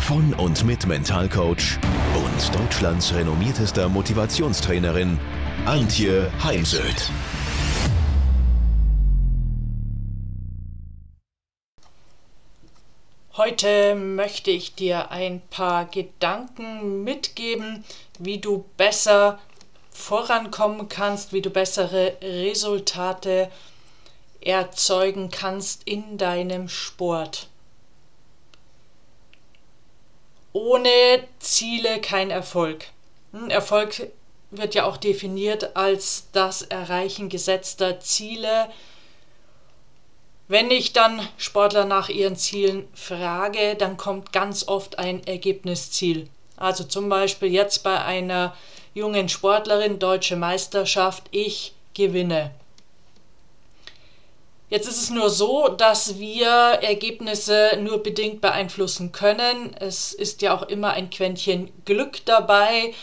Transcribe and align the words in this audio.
von 0.00 0.34
und 0.34 0.64
mit 0.64 0.86
Mentalcoach 0.86 1.78
und 2.14 2.54
Deutschlands 2.58 3.14
renommiertester 3.14 3.88
Motivationstrainerin 3.88 5.18
Antje 5.66 6.32
Heimsöth. 6.42 7.10
Heute 13.36 13.94
möchte 13.94 14.50
ich 14.50 14.74
dir 14.74 15.10
ein 15.10 15.42
paar 15.50 15.84
Gedanken 15.84 17.04
mitgeben, 17.04 17.84
wie 18.18 18.38
du 18.38 18.64
besser 18.76 19.38
vorankommen 19.90 20.88
kannst, 20.88 21.32
wie 21.32 21.42
du 21.42 21.50
bessere 21.50 22.16
Resultate 22.22 23.50
erzeugen 24.40 25.30
kannst 25.30 25.82
in 25.84 26.16
deinem 26.16 26.68
Sport. 26.68 27.49
Ohne 30.52 30.90
Ziele 31.38 32.00
kein 32.00 32.30
Erfolg. 32.30 32.86
Hm, 33.32 33.50
Erfolg 33.50 34.10
wird 34.50 34.74
ja 34.74 34.84
auch 34.84 34.96
definiert 34.96 35.76
als 35.76 36.28
das 36.32 36.62
Erreichen 36.62 37.28
gesetzter 37.28 38.00
Ziele. 38.00 38.68
Wenn 40.48 40.72
ich 40.72 40.92
dann 40.92 41.20
Sportler 41.36 41.84
nach 41.84 42.08
ihren 42.08 42.34
Zielen 42.34 42.88
frage, 42.92 43.76
dann 43.76 43.96
kommt 43.96 44.32
ganz 44.32 44.66
oft 44.66 44.98
ein 44.98 45.24
Ergebnisziel. 45.24 46.28
Also 46.56 46.82
zum 46.82 47.08
Beispiel 47.08 47.52
jetzt 47.52 47.84
bei 47.84 48.02
einer 48.02 48.56
jungen 48.92 49.28
Sportlerin, 49.28 50.00
deutsche 50.00 50.34
Meisterschaft, 50.34 51.22
ich 51.30 51.72
gewinne. 51.94 52.50
Jetzt 54.70 54.86
ist 54.86 55.02
es 55.02 55.10
nur 55.10 55.30
so, 55.30 55.66
dass 55.66 56.20
wir 56.20 56.46
Ergebnisse 56.48 57.76
nur 57.80 58.04
bedingt 58.04 58.40
beeinflussen 58.40 59.10
können. 59.10 59.74
Es 59.80 60.12
ist 60.12 60.42
ja 60.42 60.56
auch 60.56 60.62
immer 60.62 60.92
ein 60.92 61.10
Quäntchen 61.10 61.72
Glück 61.84 62.24
dabei. 62.24 62.94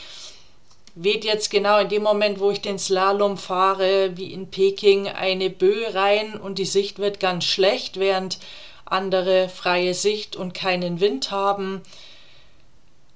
Weht 0.96 1.26
jetzt 1.26 1.50
genau 1.50 1.78
in 1.80 1.90
dem 1.90 2.04
Moment, 2.04 2.40
wo 2.40 2.52
ich 2.52 2.62
den 2.62 2.80
Slalom 2.80 3.38
fahre, 3.38 4.16
wie 4.16 4.32
in 4.32 4.50
Peking, 4.50 5.09
eine 5.09 5.50
Böe 5.50 5.94
rein 5.94 6.40
und 6.40 6.58
die 6.58 6.66
Sicht 6.66 7.00
wird 7.00 7.20
ganz 7.20 7.44
schlecht, 7.44 8.00
während 8.00 8.40
andere 8.86 9.50
freie 9.50 9.94
Sicht 9.94 10.38
und 10.38 10.54
keinen 10.54 11.02
Wind 11.02 11.31
haben. 11.31 11.81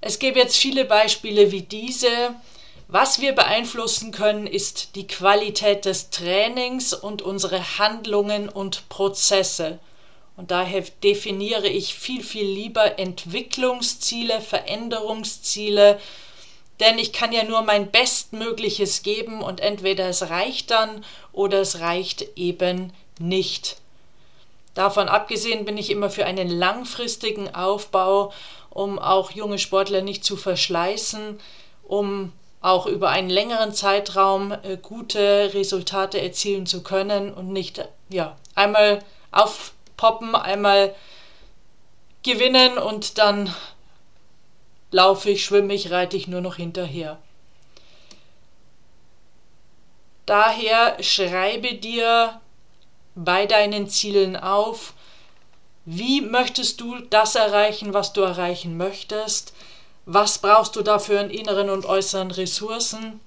Es 0.01 0.19
gäbe 0.19 0.39
jetzt 0.39 0.57
viele 0.57 0.83
Beispiele 0.83 1.53
wie 1.53 1.61
diese. 1.61 2.35
Was 2.91 3.21
wir 3.21 3.31
beeinflussen 3.31 4.11
können, 4.11 4.45
ist 4.45 4.97
die 4.97 5.07
Qualität 5.07 5.85
des 5.85 6.09
Trainings 6.09 6.93
und 6.93 7.21
unsere 7.21 7.77
Handlungen 7.79 8.49
und 8.49 8.89
Prozesse. 8.89 9.79
Und 10.35 10.51
daher 10.51 10.83
definiere 11.01 11.69
ich 11.69 11.95
viel, 11.95 12.21
viel 12.21 12.45
lieber 12.45 12.99
Entwicklungsziele, 12.99 14.41
Veränderungsziele, 14.41 16.01
denn 16.81 16.99
ich 16.99 17.13
kann 17.13 17.31
ja 17.31 17.45
nur 17.45 17.61
mein 17.61 17.91
Bestmögliches 17.91 19.03
geben 19.03 19.41
und 19.41 19.61
entweder 19.61 20.09
es 20.09 20.29
reicht 20.29 20.69
dann 20.71 21.05
oder 21.31 21.61
es 21.61 21.79
reicht 21.79 22.27
eben 22.35 22.91
nicht. 23.19 23.77
Davon 24.73 25.07
abgesehen 25.07 25.63
bin 25.63 25.77
ich 25.77 25.91
immer 25.91 26.09
für 26.09 26.25
einen 26.25 26.49
langfristigen 26.49 27.55
Aufbau, 27.55 28.33
um 28.69 28.99
auch 28.99 29.31
junge 29.31 29.59
Sportler 29.59 30.01
nicht 30.01 30.25
zu 30.25 30.35
verschleißen, 30.35 31.39
um 31.83 32.33
auch 32.61 32.85
über 32.85 33.09
einen 33.09 33.29
längeren 33.29 33.73
Zeitraum 33.73 34.51
äh, 34.51 34.77
gute 34.77 35.51
Resultate 35.53 36.21
erzielen 36.21 36.65
zu 36.65 36.83
können 36.83 37.33
und 37.33 37.51
nicht 37.51 37.83
ja, 38.09 38.37
einmal 38.55 38.99
aufpoppen, 39.31 40.35
einmal 40.35 40.93
gewinnen 42.23 42.77
und 42.77 43.17
dann 43.17 43.53
laufe 44.91 45.31
ich, 45.31 45.43
schwimme 45.43 45.73
ich, 45.73 45.89
reite 45.89 46.17
ich 46.17 46.27
nur 46.27 46.41
noch 46.41 46.55
hinterher. 46.57 47.17
Daher 50.27 51.01
schreibe 51.01 51.73
dir 51.73 52.39
bei 53.15 53.47
deinen 53.47 53.89
Zielen 53.89 54.37
auf, 54.37 54.93
wie 55.85 56.21
möchtest 56.21 56.79
du 56.79 56.99
das 57.09 57.33
erreichen, 57.35 57.93
was 57.93 58.13
du 58.13 58.21
erreichen 58.21 58.77
möchtest? 58.77 59.53
Was 60.05 60.39
brauchst 60.39 60.75
du 60.75 60.81
dafür 60.81 61.21
in 61.21 61.29
inneren 61.29 61.69
und 61.69 61.85
äußeren 61.85 62.31
Ressourcen? 62.31 63.19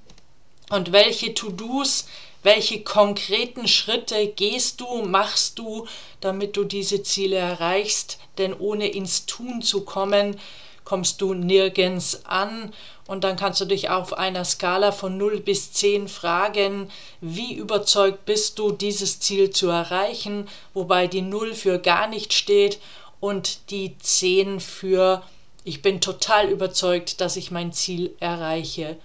Und 0.71 0.93
welche 0.93 1.35
To-Dos, 1.35 2.07
welche 2.43 2.83
konkreten 2.83 3.69
Schritte 3.69 4.27
gehst 4.29 4.81
du, 4.81 5.03
machst 5.03 5.59
du, 5.59 5.87
damit 6.21 6.57
du 6.57 6.65
diese 6.65 7.03
Ziele 7.03 7.37
erreichst, 7.37 8.19
denn 8.39 8.55
ohne 8.55 8.89
ins 8.89 9.27
Tun 9.27 9.63
zu 9.63 9.85
kommen, 9.85 10.39
kommst 10.85 11.21
du 11.21 11.35
nirgends 11.35 12.25
an. 12.27 12.73
Und 13.07 13.25
dann 13.25 13.37
kannst 13.37 13.61
du 13.61 13.65
dich 13.67 13.91
auf 13.91 14.15
einer 14.15 14.45
Skala 14.45 14.93
von 14.93 15.17
0 15.17 15.41
bis 15.41 15.73
10 15.73 16.09
fragen, 16.09 16.91
wie 17.21 17.55
überzeugt 17.55 18.25
bist 18.25 18.59
du, 18.59 18.73
dieses 18.73 19.21
Ziel 19.21 19.51
zu 19.51 19.69
erreichen, 19.69 20.49
wobei 20.73 21.07
die 21.07 21.23
0 21.23 21.55
für 21.55 21.79
gar 21.79 22.07
nicht 22.07 22.33
steht 22.33 22.79
und 23.21 23.71
die 23.71 23.97
10 23.99 24.61
für 24.61 25.23
ich 25.65 25.81
bin 25.81 26.01
total 26.01 26.49
überzeugt, 26.51 27.21
dass 27.21 27.37
ich 27.37 27.51
mein 27.51 27.73
Ziel 27.73 28.15
erreiche. 28.21 28.97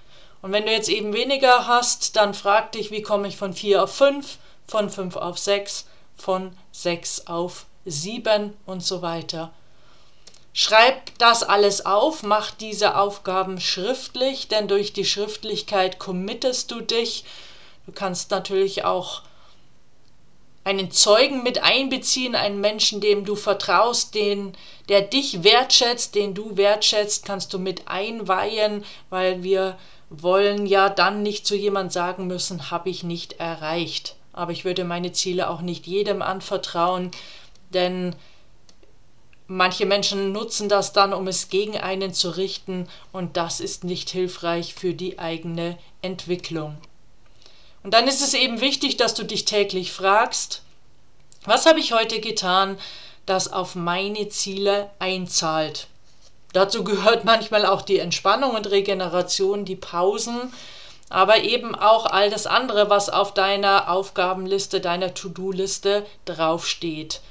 Und 0.42 0.52
wenn 0.52 0.66
du 0.66 0.72
jetzt 0.72 0.90
eben 0.90 1.14
weniger 1.14 1.68
hast, 1.68 2.16
dann 2.16 2.34
frag 2.34 2.74
dich, 2.74 2.92
wie 2.92 3.02
komme 3.02 3.28
ich 3.28 3.38
von 3.38 3.54
4 3.54 3.84
auf 3.84 3.96
5, 3.96 4.38
von 4.68 4.90
5 4.90 5.16
auf 5.16 5.38
6, 5.38 5.86
von 6.16 6.52
6 6.72 7.28
auf 7.28 7.66
7 7.86 8.54
und 8.66 8.84
so 8.84 9.02
weiter. 9.02 9.52
Schreib 10.54 11.18
das 11.18 11.44
alles 11.44 11.86
auf, 11.86 12.24
mach 12.24 12.52
diese 12.52 12.98
Aufgaben 12.98 13.62
schriftlich, 13.62 14.50
denn 14.50 14.68
durch 14.68 14.92
die 14.92 15.06
Schriftlichkeit 15.06 16.00
committest 16.00 16.72
du 16.72 16.82
dich. 16.82 17.24
Du 17.86 17.94
kannst 17.94 18.32
natürlich 18.32 18.84
auch 18.84 19.22
einen 20.70 20.92
Zeugen 20.92 21.42
mit 21.42 21.64
einbeziehen, 21.64 22.36
einen 22.36 22.62
Menschen, 22.62 23.02
dem 23.02 23.26
du 23.26 23.36
vertraust, 23.36 24.14
den, 24.14 24.54
der 24.88 25.02
dich 25.02 25.44
wertschätzt, 25.44 26.14
den 26.14 26.36
du 26.36 26.58
wertschätzt, 26.58 27.26
kannst 27.26 27.52
du 27.54 27.60
mit 27.60 27.88
einweihen, 27.88 28.86
weil 29.10 29.42
wir 29.42 29.80
wollen 30.12 30.68
ja 30.68 30.90
dann 30.90 31.24
nicht 31.24 31.48
zu 31.48 31.56
jemand 31.56 31.92
sagen 31.92 32.28
müssen, 32.28 32.70
habe 32.70 32.90
ich 32.90 33.04
nicht 33.04 33.34
erreicht. 33.40 34.16
Aber 34.32 34.52
ich 34.52 34.64
würde 34.64 34.84
meine 34.84 35.12
Ziele 35.12 35.50
auch 35.50 35.62
nicht 35.62 35.88
jedem 35.88 36.22
anvertrauen, 36.22 37.10
denn 37.74 38.16
manche 39.48 39.88
Menschen 39.88 40.32
nutzen 40.32 40.70
das 40.70 40.94
dann, 40.94 41.14
um 41.14 41.28
es 41.28 41.50
gegen 41.50 41.78
einen 41.78 42.14
zu 42.14 42.30
richten, 42.30 42.88
und 43.12 43.38
das 43.38 43.60
ist 43.60 43.84
nicht 43.84 44.12
hilfreich 44.12 44.76
für 44.76 44.94
die 44.94 45.18
eigene 45.18 45.80
Entwicklung. 46.04 46.78
Und 47.84 47.94
dann 47.94 48.08
ist 48.08 48.22
es 48.22 48.34
eben 48.34 48.62
wichtig, 48.62 48.98
dass 48.98 49.14
du 49.14 49.24
dich 49.24 49.46
täglich 49.46 49.92
fragst, 49.92 50.62
was 51.46 51.66
habe 51.66 51.80
ich 51.80 51.94
heute 51.94 52.20
getan, 52.20 52.78
das 53.26 53.52
auf 53.52 53.76
meine 53.76 54.28
Ziele 54.30 54.90
einzahlt? 55.00 55.88
Dazu 56.54 56.84
gehört 56.84 57.24
manchmal 57.26 57.66
auch 57.66 57.82
die 57.82 58.00
Entspannung 58.00 58.56
und 58.56 58.70
Regeneration, 58.70 59.66
die 59.66 59.76
Pausen, 59.76 60.54
aber 61.10 61.44
eben 61.44 61.74
auch 61.76 62.06
all 62.06 62.30
das 62.30 62.46
andere, 62.46 62.90
was 62.90 63.10
auf 63.10 63.34
deiner 63.34 63.90
Aufgabenliste, 63.90 64.80
deiner 64.80 65.14
To-Do-Liste 65.14 66.06
draufsteht. 66.26 67.22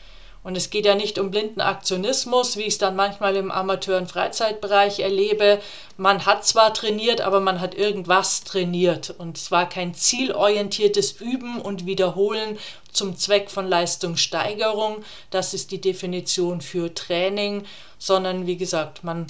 Und 0.43 0.57
es 0.57 0.71
geht 0.71 0.87
ja 0.87 0.95
nicht 0.95 1.19
um 1.19 1.31
blinden 1.31 1.61
Aktionismus, 1.61 2.57
wie 2.57 2.63
ich 2.63 2.75
es 2.75 2.79
dann 2.79 2.97
manchmal 2.97 3.37
im 3.37 3.51
Amateur- 3.51 3.99
und 3.99 4.11
Freizeitbereich 4.11 5.01
erlebe. 5.01 5.61
Man 5.97 6.27
hat 6.27 6.47
zwar 6.47 6.73
trainiert, 6.73 7.21
aber 7.21 7.41
man 7.41 7.61
hat 7.61 7.75
irgendwas 7.75 8.45
trainiert. 8.45 9.15
Und 9.19 9.37
es 9.37 9.51
war 9.51 9.69
kein 9.69 9.95
zielorientiertes 9.95 11.21
Üben 11.21 11.61
und 11.61 11.87
Wiederholen 11.87 12.59
zum 12.93 13.17
Zweck 13.17 13.51
von 13.51 13.69
Leistungssteigerung. 13.69 15.05
Das 15.31 15.55
ist 15.55 15.71
die 15.71 15.81
Definition 15.81 16.61
für 16.61 16.95
Training, 16.95 17.65
sondern 17.99 18.47
wie 18.47 18.57
gesagt, 18.57 19.05
man 19.05 19.27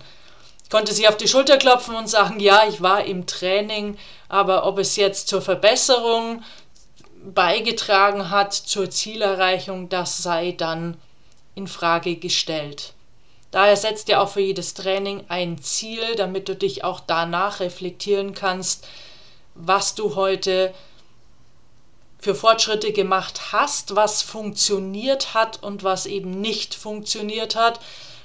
konnte 0.70 0.92
sich 0.92 1.08
auf 1.08 1.16
die 1.16 1.28
Schulter 1.28 1.56
klopfen 1.56 1.96
und 1.96 2.08
sagen, 2.08 2.40
ja, 2.40 2.62
ich 2.68 2.82
war 2.82 3.04
im 3.04 3.26
Training, 3.26 3.96
aber 4.28 4.66
ob 4.66 4.78
es 4.78 4.96
jetzt 4.96 5.28
zur 5.28 5.40
Verbesserung 5.40 6.42
beigetragen 7.34 8.30
hat 8.30 8.54
zur 8.54 8.90
Zielerreichung, 8.90 9.88
das 9.88 10.18
sei 10.18 10.52
dann 10.52 10.96
in 11.54 11.66
Frage 11.66 12.16
gestellt. 12.16 12.94
Daher 13.50 13.76
setzt 13.76 14.08
dir 14.08 14.20
auch 14.20 14.28
für 14.28 14.40
jedes 14.40 14.74
Training 14.74 15.24
ein 15.28 15.58
Ziel, 15.58 16.14
damit 16.16 16.48
du 16.48 16.54
dich 16.54 16.84
auch 16.84 17.00
danach 17.00 17.60
reflektieren 17.60 18.34
kannst, 18.34 18.86
was 19.54 19.94
du 19.94 20.14
heute 20.14 20.74
für 22.18 22.34
Fortschritte 22.34 22.92
gemacht 22.92 23.52
hast, 23.52 23.96
was 23.96 24.22
funktioniert 24.22 25.34
hat 25.34 25.62
und 25.62 25.84
was 25.84 26.06
eben 26.06 26.40
nicht 26.40 26.74
funktioniert 26.74 27.56
hat, 27.56 27.80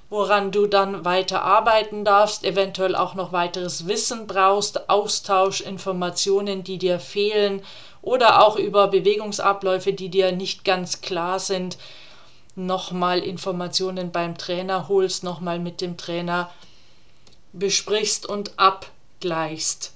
woran 0.10 0.52
du 0.52 0.68
dann 0.68 1.06
weiter 1.06 1.44
arbeiten 1.44 2.04
darfst, 2.04 2.44
eventuell 2.44 2.96
auch 2.96 3.16
noch 3.16 3.32
weiteres 3.32 3.88
Wissen 3.88 4.28
brauchst, 4.28 4.90
Austausch, 4.90 5.62
Informationen, 5.62 6.64
die 6.64 6.78
dir 6.78 7.00
fehlen 7.00 7.64
oder 8.04 8.46
auch 8.46 8.58
über 8.58 8.90
Bewegungsabläufe, 8.90 9.94
die 9.94 10.10
dir 10.10 10.32
nicht 10.32 10.64
ganz 10.64 11.02
klar 11.02 11.40
sind, 11.40 11.78
nochmal 12.56 13.20
Informationen 13.20 14.12
beim 14.12 14.38
Trainer 14.38 14.88
holst, 14.88 15.24
nochmal 15.24 15.58
mit 15.58 15.82
dem 15.82 15.98
Trainer 15.98 16.52
besprichst 17.54 18.28
und 18.28 18.52
abgleichst. 18.58 19.94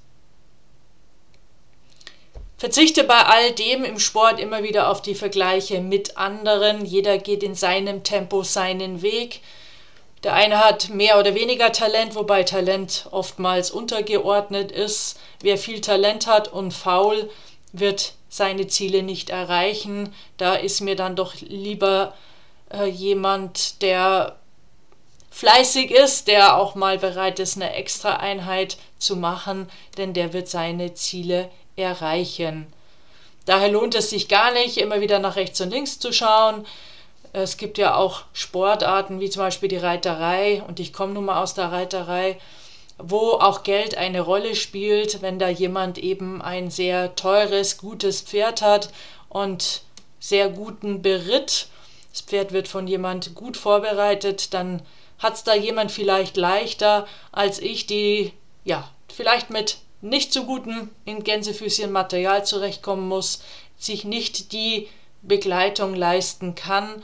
Verzichte 2.58 3.04
bei 3.04 3.20
all 3.20 3.52
dem 3.52 3.84
im 3.84 4.00
Sport 4.00 4.40
immer 4.40 4.64
wieder 4.64 4.90
auf 4.90 5.04
die 5.04 5.14
Vergleiche 5.14 5.80
mit 5.80 6.18
anderen. 6.18 6.86
Jeder 6.86 7.20
geht 7.20 7.44
in 7.44 7.54
seinem 7.54 8.04
Tempo 8.04 8.42
seinen 8.42 9.04
Weg. 9.04 9.42
Der 10.24 10.34
eine 10.34 10.58
hat 10.58 10.90
mehr 10.90 11.20
oder 11.20 11.36
weniger 11.36 11.72
Talent, 11.72 12.16
wobei 12.16 12.42
Talent 12.42 13.08
oftmals 13.12 13.70
untergeordnet 13.70 14.72
ist. 14.72 15.20
Wer 15.42 15.60
viel 15.60 15.82
Talent 15.82 16.26
hat 16.26 16.52
und 16.52 16.74
faul, 16.74 17.30
wird 17.72 18.14
seine 18.30 18.68
Ziele 18.68 19.04
nicht 19.04 19.30
erreichen. 19.30 20.14
Da 20.38 20.56
ist 20.56 20.82
mir 20.82 20.96
dann 20.96 21.16
doch 21.16 21.36
lieber 21.36 22.14
äh, 22.72 22.86
jemand, 22.86 23.82
der 23.82 24.38
fleißig 25.32 25.92
ist, 25.92 26.28
der 26.28 26.58
auch 26.58 26.76
mal 26.76 26.98
bereit 26.98 27.40
ist, 27.40 27.58
eine 27.58 27.74
extra 27.74 28.16
Einheit 28.16 28.78
zu 28.98 29.16
machen, 29.16 29.70
denn 29.98 30.14
der 30.14 30.34
wird 30.34 30.48
seine 30.48 30.94
Ziele 30.96 31.50
erreichen. 31.76 32.68
Daher 33.46 33.70
lohnt 33.70 33.96
es 33.96 34.10
sich 34.10 34.28
gar 34.28 34.52
nicht, 34.52 34.78
immer 34.78 35.00
wieder 35.00 35.20
nach 35.20 35.36
rechts 35.36 35.62
und 35.62 35.70
links 35.70 36.00
zu 36.00 36.12
schauen. 36.12 36.66
Es 37.34 37.58
gibt 37.58 37.78
ja 37.78 37.96
auch 37.96 38.24
Sportarten 38.34 39.20
wie 39.20 39.30
zum 39.30 39.44
Beispiel 39.44 39.70
die 39.70 39.78
Reiterei 39.78 40.64
und 40.68 40.80
ich 40.80 40.92
komme 40.92 41.14
nun 41.14 41.26
mal 41.26 41.42
aus 41.42 41.54
der 41.54 41.72
Reiterei, 41.72 42.40
wo 42.98 43.34
auch 43.34 43.64
Geld 43.64 43.98
eine 43.98 44.22
Rolle 44.22 44.56
spielt, 44.56 45.22
wenn 45.22 45.40
da 45.40 45.50
jemand 45.50 45.98
eben 45.98 46.42
ein 46.42 46.72
sehr 46.72 47.16
teures, 47.16 47.78
gutes 47.78 48.22
Pferd 48.22 48.62
hat 48.62 48.92
und 49.30 49.84
sehr 50.20 50.50
guten 50.50 51.02
Beritt. 51.02 51.68
Das 52.12 52.22
Pferd 52.22 52.52
wird 52.52 52.68
von 52.68 52.88
jemand 52.88 53.36
gut 53.36 53.58
vorbereitet, 53.58 54.54
dann 54.54 54.82
hat 55.20 55.36
es 55.36 55.44
da 55.44 55.54
jemand 55.54 55.92
vielleicht 55.92 56.38
leichter 56.38 57.08
als 57.32 57.60
ich, 57.60 57.86
die 57.86 58.34
ja 58.64 58.90
vielleicht 59.14 59.50
mit 59.50 59.78
nicht 60.02 60.34
so 60.34 60.46
gutem 60.46 60.90
in 61.06 61.24
Gänsefüßchen 61.24 61.92
Material 61.92 62.46
zurechtkommen 62.46 63.08
muss, 63.08 63.42
sich 63.78 64.06
nicht 64.06 64.52
die 64.52 64.88
Begleitung 65.22 65.96
leisten 65.96 66.56
kann. 66.56 67.04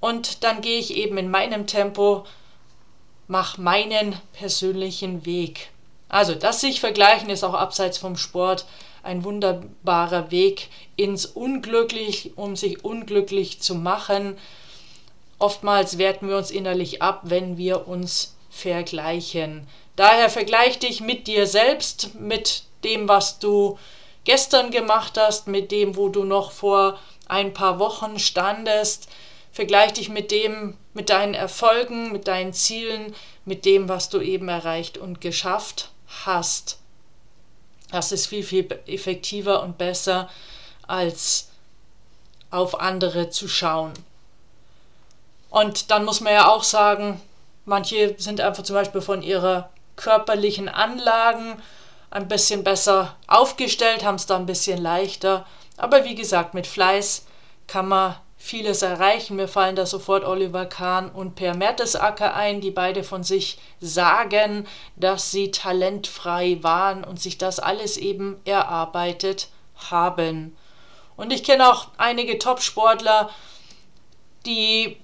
Und 0.00 0.44
dann 0.44 0.60
gehe 0.60 0.78
ich 0.78 0.96
eben 0.96 1.16
in 1.18 1.30
meinem 1.30 1.66
Tempo, 1.66 2.24
mache 3.28 3.60
meinen 3.60 4.18
persönlichen 4.32 5.24
Weg. 5.26 5.70
Also 6.08 6.34
das 6.34 6.60
sich 6.60 6.80
vergleichen 6.80 7.30
ist 7.30 7.44
auch 7.44 7.54
abseits 7.54 7.98
vom 7.98 8.16
Sport 8.16 8.66
ein 9.02 9.24
wunderbarer 9.24 10.30
Weg 10.30 10.68
ins 10.96 11.26
Unglücklich, 11.26 12.32
um 12.36 12.56
sich 12.56 12.84
unglücklich 12.84 13.60
zu 13.60 13.74
machen. 13.74 14.38
Oftmals 15.38 15.98
werten 15.98 16.28
wir 16.28 16.36
uns 16.36 16.50
innerlich 16.50 17.02
ab, 17.02 17.22
wenn 17.24 17.58
wir 17.58 17.86
uns 17.86 18.34
vergleichen. 18.50 19.66
Daher 19.96 20.30
vergleich 20.30 20.78
dich 20.78 21.00
mit 21.00 21.26
dir 21.26 21.46
selbst, 21.46 22.14
mit 22.14 22.64
dem, 22.82 23.08
was 23.08 23.38
du 23.38 23.78
gestern 24.24 24.70
gemacht 24.70 25.18
hast, 25.18 25.48
mit 25.48 25.70
dem, 25.70 25.96
wo 25.96 26.08
du 26.08 26.24
noch 26.24 26.50
vor 26.50 26.98
ein 27.28 27.52
paar 27.52 27.78
Wochen 27.78 28.18
standest. 28.18 29.08
Vergleich 29.54 29.92
dich 29.92 30.08
mit 30.08 30.32
dem, 30.32 30.76
mit 30.94 31.10
deinen 31.10 31.32
Erfolgen, 31.32 32.10
mit 32.10 32.26
deinen 32.26 32.52
Zielen, 32.52 33.14
mit 33.44 33.64
dem, 33.64 33.88
was 33.88 34.08
du 34.08 34.20
eben 34.20 34.48
erreicht 34.48 34.98
und 34.98 35.20
geschafft 35.20 35.90
hast. 36.24 36.80
Das 37.92 38.10
ist 38.10 38.26
viel, 38.26 38.42
viel 38.42 38.68
effektiver 38.88 39.62
und 39.62 39.78
besser, 39.78 40.28
als 40.88 41.50
auf 42.50 42.80
andere 42.80 43.30
zu 43.30 43.46
schauen. 43.46 43.92
Und 45.50 45.92
dann 45.92 46.04
muss 46.04 46.20
man 46.20 46.32
ja 46.32 46.48
auch 46.48 46.64
sagen, 46.64 47.20
manche 47.64 48.16
sind 48.18 48.40
einfach 48.40 48.64
zum 48.64 48.74
Beispiel 48.74 49.02
von 49.02 49.22
ihrer 49.22 49.70
körperlichen 49.94 50.68
Anlagen 50.68 51.62
ein 52.10 52.26
bisschen 52.26 52.64
besser 52.64 53.14
aufgestellt, 53.28 54.04
haben 54.04 54.16
es 54.16 54.26
da 54.26 54.34
ein 54.34 54.46
bisschen 54.46 54.82
leichter. 54.82 55.46
Aber 55.76 56.04
wie 56.04 56.16
gesagt, 56.16 56.54
mit 56.54 56.66
Fleiß 56.66 57.26
kann 57.68 57.86
man 57.86 58.16
vieles 58.44 58.82
erreichen. 58.82 59.36
Mir 59.36 59.48
fallen 59.48 59.74
da 59.74 59.86
sofort 59.86 60.22
Oliver 60.22 60.66
Kahn 60.66 61.08
und 61.08 61.34
Per 61.34 61.56
Mertesacker 61.56 62.34
ein, 62.34 62.60
die 62.60 62.70
beide 62.70 63.02
von 63.02 63.24
sich 63.24 63.58
sagen, 63.80 64.66
dass 64.96 65.30
sie 65.30 65.50
talentfrei 65.50 66.58
waren 66.60 67.04
und 67.04 67.18
sich 67.18 67.38
das 67.38 67.58
alles 67.58 67.96
eben 67.96 68.36
erarbeitet 68.44 69.48
haben. 69.90 70.54
Und 71.16 71.32
ich 71.32 71.42
kenne 71.42 71.70
auch 71.70 71.88
einige 71.96 72.38
Top-Sportler, 72.38 73.30
die 74.44 74.98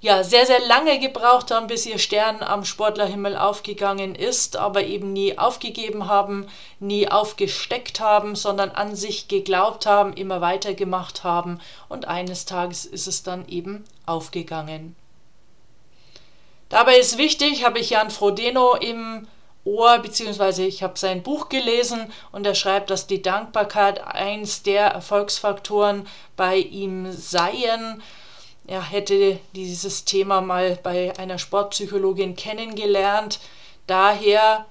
ja, 0.00 0.24
sehr, 0.24 0.46
sehr 0.46 0.60
lange 0.66 0.98
gebraucht 0.98 1.50
haben, 1.50 1.66
bis 1.66 1.84
ihr 1.84 1.98
Stern 1.98 2.42
am 2.42 2.64
Sportlerhimmel 2.64 3.36
aufgegangen 3.36 4.14
ist, 4.14 4.56
aber 4.56 4.82
eben 4.84 5.12
nie 5.12 5.36
aufgegeben 5.38 6.08
haben, 6.08 6.46
nie 6.78 7.08
aufgesteckt 7.08 8.00
haben, 8.00 8.34
sondern 8.34 8.70
an 8.70 8.96
sich 8.96 9.28
geglaubt 9.28 9.84
haben, 9.84 10.14
immer 10.14 10.40
weitergemacht 10.40 11.22
haben 11.22 11.60
und 11.90 12.08
eines 12.08 12.46
Tages 12.46 12.86
ist 12.86 13.08
es 13.08 13.22
dann 13.22 13.46
eben 13.48 13.84
aufgegangen. 14.06 14.96
Dabei 16.70 16.96
ist 16.96 17.18
wichtig, 17.18 17.64
habe 17.64 17.80
ich 17.80 17.90
Jan 17.90 18.10
Frodeno 18.10 18.76
im 18.76 19.26
Ohr, 19.64 19.98
beziehungsweise 19.98 20.64
ich 20.64 20.82
habe 20.82 20.98
sein 20.98 21.22
Buch 21.22 21.50
gelesen 21.50 22.10
und 22.32 22.46
er 22.46 22.54
schreibt, 22.54 22.88
dass 22.88 23.06
die 23.06 23.20
Dankbarkeit 23.20 24.02
eins 24.06 24.62
der 24.62 24.86
Erfolgsfaktoren 24.86 26.06
bei 26.36 26.56
ihm 26.56 27.12
seien 27.12 28.02
er 28.66 28.82
hätte 28.82 29.38
dieses 29.54 30.04
Thema 30.04 30.40
mal 30.40 30.78
bei 30.82 31.12
einer 31.18 31.38
Sportpsychologin 31.38 32.36
kennengelernt. 32.36 33.40
Daher, 33.86 34.66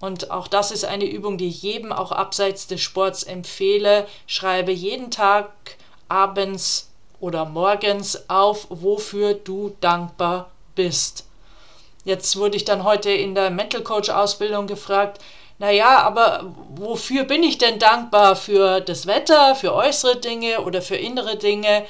und 0.00 0.30
auch 0.30 0.48
das 0.48 0.70
ist 0.70 0.84
eine 0.84 1.06
Übung, 1.06 1.38
die 1.38 1.48
ich 1.48 1.62
jedem 1.62 1.92
auch 1.92 2.12
abseits 2.12 2.66
des 2.66 2.82
Sports 2.82 3.22
empfehle, 3.22 4.06
schreibe 4.26 4.72
jeden 4.72 5.10
Tag 5.10 5.48
abends 6.08 6.90
oder 7.20 7.46
morgens 7.46 8.28
auf, 8.28 8.66
wofür 8.68 9.34
du 9.34 9.74
dankbar 9.80 10.50
bist. 10.74 11.24
Jetzt 12.04 12.36
wurde 12.36 12.56
ich 12.56 12.64
dann 12.64 12.84
heute 12.84 13.10
in 13.10 13.34
der 13.34 13.48
Mental 13.50 13.82
Coach 13.82 14.10
Ausbildung 14.10 14.66
gefragt, 14.66 15.22
naja, 15.58 16.00
aber 16.00 16.52
wofür 16.74 17.24
bin 17.24 17.42
ich 17.42 17.58
denn 17.58 17.78
dankbar? 17.78 18.36
Für 18.36 18.80
das 18.80 19.06
Wetter, 19.06 19.54
für 19.54 19.72
äußere 19.72 20.16
Dinge 20.16 20.60
oder 20.60 20.82
für 20.82 20.96
innere 20.96 21.36
Dinge? 21.36 21.86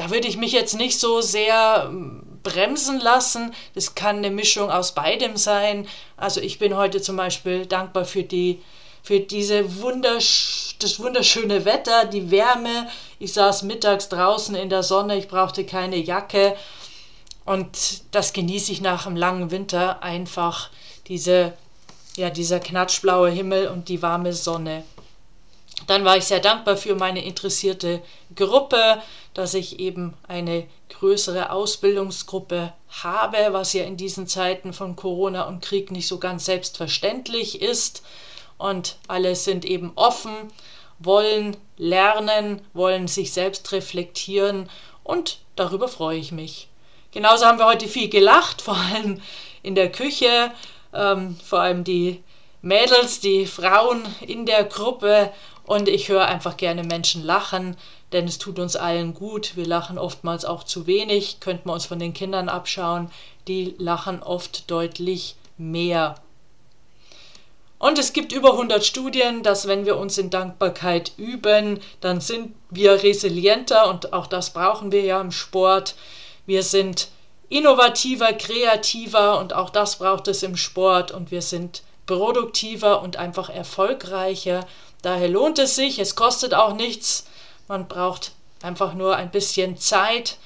Da 0.00 0.08
würde 0.08 0.28
ich 0.28 0.38
mich 0.38 0.52
jetzt 0.52 0.76
nicht 0.76 0.98
so 0.98 1.20
sehr 1.20 1.88
ähm, 1.90 2.22
bremsen 2.42 3.00
lassen. 3.00 3.52
Das 3.74 3.94
kann 3.94 4.16
eine 4.16 4.30
Mischung 4.30 4.70
aus 4.70 4.92
beidem 4.94 5.36
sein. 5.36 5.86
Also 6.16 6.40
ich 6.40 6.58
bin 6.58 6.74
heute 6.74 7.02
zum 7.02 7.18
Beispiel 7.18 7.66
dankbar 7.66 8.06
für 8.06 8.22
die 8.22 8.62
für 9.02 9.20
diese 9.20 9.82
wundersch 9.82 10.76
das 10.78 11.00
wunderschöne 11.00 11.66
Wetter, 11.66 12.06
die 12.06 12.30
Wärme. 12.30 12.88
Ich 13.18 13.34
saß 13.34 13.64
mittags 13.64 14.08
draußen 14.08 14.54
in 14.54 14.70
der 14.70 14.82
Sonne, 14.82 15.18
ich 15.18 15.28
brauchte 15.28 15.66
keine 15.66 15.96
Jacke 15.98 16.56
und 17.44 18.02
das 18.10 18.32
genieße 18.32 18.72
ich 18.72 18.80
nach 18.80 19.06
einem 19.06 19.16
langen 19.16 19.50
Winter 19.50 20.02
einfach 20.02 20.70
diese 21.08 21.52
ja 22.16 22.30
dieser 22.30 22.58
knatschblaue 22.58 23.28
Himmel 23.28 23.68
und 23.68 23.90
die 23.90 24.00
warme 24.00 24.32
Sonne. 24.32 24.82
Dann 25.90 26.04
war 26.04 26.16
ich 26.16 26.26
sehr 26.26 26.38
dankbar 26.38 26.76
für 26.76 26.94
meine 26.94 27.24
interessierte 27.24 28.00
Gruppe, 28.36 29.02
dass 29.34 29.54
ich 29.54 29.80
eben 29.80 30.14
eine 30.28 30.68
größere 30.88 31.50
Ausbildungsgruppe 31.50 32.72
habe, 33.02 33.48
was 33.50 33.72
ja 33.72 33.82
in 33.82 33.96
diesen 33.96 34.28
Zeiten 34.28 34.72
von 34.72 34.94
Corona 34.94 35.48
und 35.48 35.62
Krieg 35.64 35.90
nicht 35.90 36.06
so 36.06 36.20
ganz 36.20 36.44
selbstverständlich 36.44 37.60
ist. 37.60 38.04
Und 38.56 38.98
alle 39.08 39.34
sind 39.34 39.64
eben 39.64 39.90
offen, 39.96 40.52
wollen 41.00 41.56
lernen, 41.76 42.60
wollen 42.72 43.08
sich 43.08 43.32
selbst 43.32 43.72
reflektieren 43.72 44.70
und 45.02 45.40
darüber 45.56 45.88
freue 45.88 46.18
ich 46.18 46.30
mich. 46.30 46.68
Genauso 47.10 47.46
haben 47.46 47.58
wir 47.58 47.66
heute 47.66 47.88
viel 47.88 48.08
gelacht, 48.08 48.62
vor 48.62 48.76
allem 48.76 49.20
in 49.64 49.74
der 49.74 49.90
Küche, 49.90 50.52
ähm, 50.94 51.36
vor 51.44 51.58
allem 51.58 51.82
die 51.82 52.22
Mädels, 52.62 53.20
die 53.20 53.46
Frauen 53.46 54.02
in 54.20 54.44
der 54.44 54.64
Gruppe 54.64 55.32
und 55.64 55.88
ich 55.88 56.08
höre 56.08 56.26
einfach 56.26 56.56
gerne 56.56 56.82
Menschen 56.84 57.24
lachen. 57.24 57.76
denn 58.12 58.26
es 58.26 58.38
tut 58.38 58.58
uns 58.58 58.74
allen 58.74 59.14
gut. 59.14 59.56
Wir 59.56 59.66
lachen 59.66 59.96
oftmals 59.96 60.44
auch 60.44 60.64
zu 60.64 60.88
wenig, 60.88 61.38
könnten 61.38 61.68
wir 61.68 61.74
uns 61.74 61.86
von 61.86 62.00
den 62.00 62.12
Kindern 62.12 62.48
abschauen, 62.48 63.08
die 63.46 63.76
lachen 63.78 64.20
oft 64.20 64.68
deutlich 64.68 65.36
mehr. 65.56 66.16
Und 67.78 67.98
es 67.98 68.12
gibt 68.12 68.32
über 68.32 68.52
100 68.52 68.84
Studien, 68.84 69.42
dass 69.42 69.68
wenn 69.68 69.86
wir 69.86 69.96
uns 69.96 70.18
in 70.18 70.28
Dankbarkeit 70.28 71.12
üben, 71.16 71.80
dann 72.00 72.20
sind 72.20 72.54
wir 72.68 73.02
resilienter 73.02 73.88
und 73.88 74.12
auch 74.12 74.26
das 74.26 74.50
brauchen 74.52 74.92
wir 74.92 75.02
ja 75.02 75.20
im 75.20 75.30
Sport. 75.30 75.94
Wir 76.46 76.62
sind 76.62 77.08
innovativer, 77.48 78.32
kreativer 78.32 79.38
und 79.38 79.54
auch 79.54 79.70
das 79.70 79.98
braucht 79.98 80.28
es 80.28 80.42
im 80.42 80.56
Sport 80.56 81.10
und 81.10 81.30
wir 81.30 81.42
sind 81.42 81.82
produktiver 82.10 83.02
und 83.02 83.16
einfach 83.16 83.50
erfolgreicher. 83.50 84.66
Daher 85.02 85.28
lohnt 85.28 85.58
es 85.58 85.76
sich, 85.76 85.98
es 85.98 86.16
kostet 86.16 86.54
auch 86.54 86.74
nichts, 86.74 87.26
man 87.68 87.86
braucht 87.86 88.32
einfach 88.62 88.94
nur 88.94 89.16
ein 89.16 89.30
bisschen 89.30 89.78
Zeit 89.78 90.38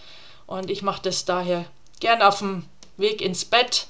und 0.47 0.71
ich 0.71 0.83
mache 0.83 1.03
das 1.03 1.25
daher 1.25 1.65
gern 2.01 2.23
auf 2.23 2.39
dem 2.41 2.67
Weg 2.97 3.23
ins 3.23 3.45
Bett. 3.45 3.87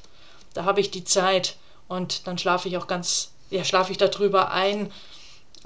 Da 0.55 0.65
habe 0.65 0.81
ich 0.81 0.91
die 0.91 1.05
Zeit 1.05 1.57
und 1.89 2.27
dann 2.27 2.39
schlafe 2.39 2.69
ich 2.69 2.79
auch 2.79 2.87
ganz 2.87 3.33
ja, 3.51 3.65
schlafe 3.65 3.93
ich 3.93 3.99
darüber 3.99 4.51
ein. 4.51 4.93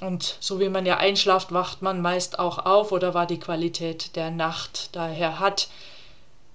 Und 0.00 0.36
so 0.40 0.60
wie 0.60 0.68
man 0.68 0.86
ja 0.86 0.96
einschlaft, 0.96 1.52
wacht 1.52 1.82
man 1.82 2.00
meist 2.00 2.38
auch 2.38 2.58
auf 2.58 2.92
oder 2.92 3.14
war 3.14 3.26
die 3.26 3.40
Qualität 3.40 4.14
der 4.16 4.30
Nacht. 4.30 4.90
Daher 4.92 5.40
hat 5.40 5.68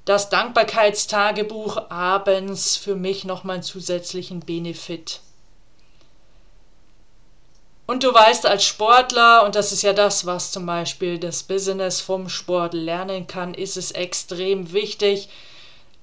das 0.06 0.30
Dankbarkeitstagebuch 0.30 1.90
abends 1.90 2.78
für 2.78 2.96
mich 2.96 3.26
nochmal 3.26 3.56
einen 3.56 3.64
zusätzlichen 3.64 4.42
Benefit. 4.42 5.22
Und 7.86 8.04
du 8.04 8.14
weißt 8.14 8.46
als 8.46 8.64
Sportler, 8.64 9.44
und 9.44 9.56
das 9.56 9.72
ist 9.74 9.82
ja 9.82 9.92
das, 9.92 10.26
was 10.26 10.52
zum 10.52 10.66
Beispiel 10.66 11.20
das 11.20 11.44
Business 11.44 12.00
vom 12.00 12.30
Sport 12.30 12.74
lernen 12.74 13.28
kann, 13.28 13.54
ist 13.54 13.76
es 13.76 13.92
extrem 13.92 14.72
wichtig, 14.72 15.30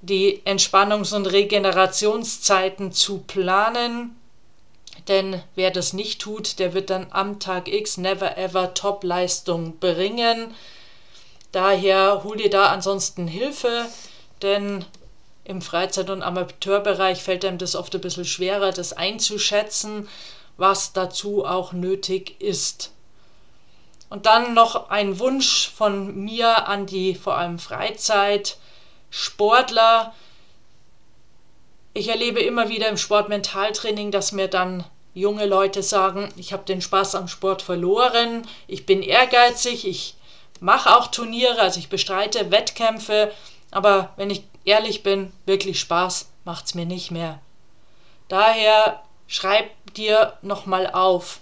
die 0.03 0.43
Entspannungs- 0.45 1.15
und 1.15 1.27
Regenerationszeiten 1.27 2.93
zu 2.93 3.19
planen, 3.19 4.17
denn 5.09 5.43
wer 5.55 5.71
das 5.71 5.93
nicht 5.93 6.21
tut, 6.21 6.59
der 6.59 6.75
wird 6.75 6.91
dann 6.91 7.07
am 7.11 7.41
Tag 7.41 7.69
X 7.69 7.97
never 7.97 8.37
ever 8.37 8.75
Top-Leistung 8.75 9.79
bringen. 9.79 10.55
Daher 11.53 12.23
hol 12.25 12.37
dir 12.37 12.51
da 12.51 12.67
ansonsten 12.67 13.27
Hilfe, 13.27 13.87
denn 14.43 14.85
im 15.45 15.63
Freizeit- 15.63 16.11
und 16.11 16.23
Amateurbereich 16.23 17.23
fällt 17.23 17.45
einem 17.45 17.59
das 17.59 17.75
oft 17.75 17.95
ein 17.95 18.01
bisschen 18.01 18.25
schwerer, 18.25 18.73
das 18.73 18.93
einzuschätzen, 18.93 20.09
was 20.61 20.93
dazu 20.93 21.45
auch 21.45 21.73
nötig 21.73 22.41
ist. 22.41 22.93
Und 24.11 24.27
dann 24.27 24.55
noch 24.55 24.91
ein 24.91 25.19
Wunsch 25.19 25.69
von 25.71 26.25
mir 26.25 26.69
an 26.69 26.87
die 26.87 27.15
vor 27.15 27.37
allem 27.37 27.59
Freizeit-Sportler. 27.59 30.15
Ich 31.95 32.09
erlebe 32.09 32.41
immer 32.41 32.69
wieder 32.69 32.89
im 32.89 32.97
Sportmentaltraining, 32.97 34.11
dass 34.11 34.33
mir 34.33 34.49
dann 34.49 34.85
junge 35.15 35.47
Leute 35.47 35.83
sagen, 35.83 36.29
ich 36.37 36.53
habe 36.53 36.65
den 36.65 36.83
Spaß 36.83 37.15
am 37.15 37.27
Sport 37.27 37.63
verloren, 37.63 38.47
ich 38.69 38.87
bin 38.87 39.03
ehrgeizig, 39.03 39.87
ich 39.87 40.15
mache 40.61 40.97
auch 40.97 41.09
Turniere, 41.09 41.61
also 41.61 41.81
ich 41.81 41.89
bestreite 41.89 42.53
Wettkämpfe, 42.53 43.33
aber 43.71 44.13
wenn 44.17 44.31
ich 44.31 44.45
ehrlich 44.65 45.03
bin, 45.03 45.33
wirklich 45.47 45.81
Spaß 45.81 46.29
macht 46.45 46.67
es 46.67 46.75
mir 46.75 46.87
nicht 46.87 47.11
mehr. 47.11 47.41
Daher 48.29 49.03
schreib 49.31 49.71
dir 49.95 50.35
nochmal 50.43 50.91
auf, 50.91 51.39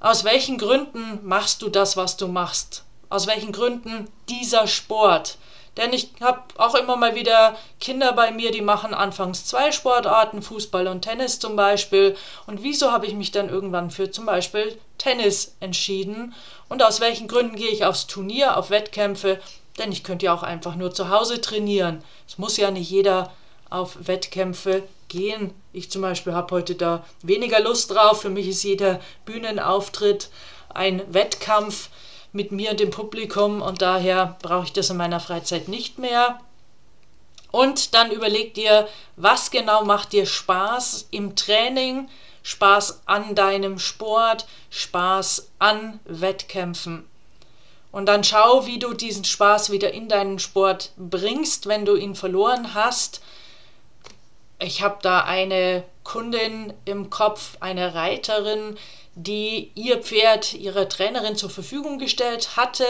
aus 0.00 0.24
welchen 0.24 0.58
Gründen 0.58 1.20
machst 1.22 1.62
du 1.62 1.68
das, 1.68 1.96
was 1.96 2.16
du 2.16 2.26
machst? 2.26 2.84
Aus 3.08 3.28
welchen 3.28 3.52
Gründen 3.52 4.08
dieser 4.28 4.66
Sport? 4.66 5.38
Denn 5.76 5.92
ich 5.92 6.10
habe 6.20 6.40
auch 6.58 6.74
immer 6.74 6.96
mal 6.96 7.14
wieder 7.14 7.56
Kinder 7.80 8.12
bei 8.12 8.32
mir, 8.32 8.50
die 8.50 8.60
machen 8.60 8.92
anfangs 8.92 9.46
zwei 9.46 9.70
Sportarten, 9.70 10.42
Fußball 10.42 10.88
und 10.88 11.02
Tennis 11.02 11.38
zum 11.38 11.54
Beispiel. 11.54 12.16
Und 12.46 12.64
wieso 12.64 12.90
habe 12.90 13.06
ich 13.06 13.14
mich 13.14 13.30
dann 13.30 13.48
irgendwann 13.48 13.90
für 13.90 14.10
zum 14.10 14.26
Beispiel 14.26 14.76
Tennis 14.98 15.54
entschieden? 15.60 16.34
Und 16.68 16.82
aus 16.82 17.00
welchen 17.00 17.28
Gründen 17.28 17.54
gehe 17.54 17.70
ich 17.70 17.84
aufs 17.84 18.08
Turnier, 18.08 18.56
auf 18.56 18.70
Wettkämpfe? 18.70 19.40
Denn 19.78 19.92
ich 19.92 20.02
könnte 20.02 20.26
ja 20.26 20.34
auch 20.34 20.42
einfach 20.42 20.74
nur 20.74 20.92
zu 20.92 21.08
Hause 21.08 21.40
trainieren. 21.40 22.02
Es 22.26 22.36
muss 22.36 22.56
ja 22.56 22.72
nicht 22.72 22.90
jeder 22.90 23.32
auf 23.70 23.96
Wettkämpfe 24.08 24.82
gehen. 25.12 25.54
Ich 25.72 25.90
zum 25.90 26.02
Beispiel 26.02 26.34
habe 26.34 26.54
heute 26.54 26.74
da 26.74 27.04
weniger 27.22 27.60
Lust 27.60 27.90
drauf. 27.90 28.22
Für 28.22 28.30
mich 28.30 28.48
ist 28.48 28.64
jeder 28.64 29.00
Bühnenauftritt 29.24 30.30
ein 30.74 31.02
Wettkampf 31.12 31.90
mit 32.32 32.50
mir 32.50 32.70
und 32.70 32.80
dem 32.80 32.90
Publikum 32.90 33.62
und 33.62 33.82
daher 33.82 34.36
brauche 34.42 34.64
ich 34.64 34.72
das 34.72 34.90
in 34.90 34.96
meiner 34.96 35.20
Freizeit 35.20 35.68
nicht 35.68 35.98
mehr. 35.98 36.40
Und 37.50 37.94
dann 37.94 38.10
überleg 38.10 38.54
dir, 38.54 38.88
was 39.16 39.50
genau 39.50 39.84
macht 39.84 40.12
dir 40.14 40.24
Spaß 40.24 41.08
im 41.10 41.36
Training, 41.36 42.08
Spaß 42.42 43.02
an 43.04 43.34
deinem 43.34 43.78
Sport, 43.78 44.46
Spaß 44.70 45.50
an 45.58 46.00
Wettkämpfen. 46.06 47.06
Und 47.92 48.06
dann 48.06 48.24
schau, 48.24 48.64
wie 48.66 48.78
du 48.78 48.94
diesen 48.94 49.24
Spaß 49.24 49.70
wieder 49.70 49.92
in 49.92 50.08
deinen 50.08 50.38
Sport 50.38 50.92
bringst, 50.96 51.66
wenn 51.66 51.84
du 51.84 51.94
ihn 51.94 52.14
verloren 52.14 52.72
hast. 52.72 53.20
Ich 54.62 54.80
habe 54.80 54.98
da 55.02 55.22
eine 55.24 55.82
Kundin 56.04 56.72
im 56.84 57.10
Kopf, 57.10 57.56
eine 57.58 57.94
Reiterin, 57.94 58.78
die 59.16 59.72
ihr 59.74 59.98
Pferd 59.98 60.54
ihrer 60.54 60.88
Trainerin 60.88 61.34
zur 61.34 61.50
Verfügung 61.50 61.98
gestellt 61.98 62.56
hatte. 62.56 62.84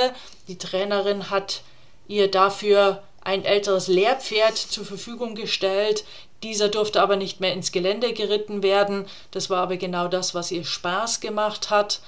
Die 0.49 0.59
Trainerin 0.59 1.31
hat 1.31 1.63
ihr 2.09 2.31
dafür 2.31 3.03
ein 3.23 3.45
älteres 3.47 3.89
Lehrpferd 3.89 4.57
zur 4.59 4.85
Verfügung 4.85 5.35
gestellt. 5.35 6.05
Dieser 6.43 6.69
durfte 6.69 7.01
aber 7.01 7.17
nicht 7.17 7.41
mehr 7.41 7.55
ins 7.55 7.73
Gelände 7.73 8.13
geritten 8.13 8.63
werden. 8.63 9.07
Das 9.31 9.49
war 9.49 9.63
aber 9.63 9.79
genau 9.79 10.09
das, 10.09 10.35
was 10.35 10.51
ihr 10.51 10.65
Spaß 10.65 11.21
gemacht 11.21 11.71
hat. 11.71 12.01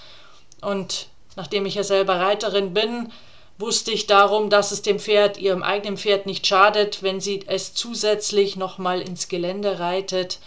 Und 0.60 1.08
nachdem 1.36 1.64
ich 1.64 1.76
ja 1.76 1.84
selber 1.84 2.20
Reiterin 2.20 2.74
bin, 2.74 3.10
wusste 3.58 3.90
ich 3.92 4.06
darum, 4.06 4.50
dass 4.50 4.72
es 4.72 4.82
dem 4.82 4.98
Pferd, 4.98 5.38
ihrem 5.38 5.62
eigenen 5.62 5.96
Pferd 5.96 6.26
nicht 6.26 6.46
schadet, 6.46 7.02
wenn 7.02 7.20
sie 7.20 7.44
es 7.46 7.74
zusätzlich 7.74 8.56
nochmal 8.56 9.00
ins 9.00 9.28
Gelände 9.28 9.78
reitet 9.78 10.40